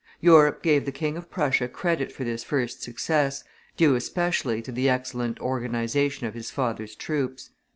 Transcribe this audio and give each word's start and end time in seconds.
Europe 0.19 0.63
gave 0.63 0.85
the 0.85 0.91
King 0.91 1.15
of 1.15 1.29
Prussia 1.29 1.67
credit 1.67 2.11
for 2.11 2.23
this 2.23 2.43
first 2.43 2.81
success, 2.81 3.43
due 3.77 3.93
especially 3.93 4.59
to 4.59 4.71
the 4.71 4.89
excellent 4.89 5.39
organization 5.39 6.25
of 6.25 6.33
his 6.33 6.49
father's 6.49 6.95
troops. 6.95 7.51